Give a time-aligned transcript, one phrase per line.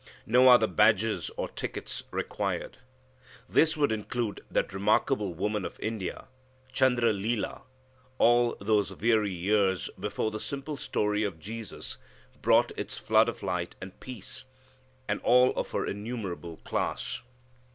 [0.25, 2.77] No other badges or tickets required.
[3.47, 6.25] This would include that remarkable woman of India,
[6.73, 7.61] Chundra Lelah,
[8.17, 11.97] all those weary years before the simple story of Jesus
[12.41, 14.43] brought its flood of light and peace,
[15.07, 17.21] and all of her innumerable class.